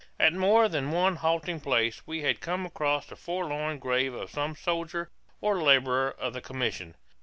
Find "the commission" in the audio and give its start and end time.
6.33-6.95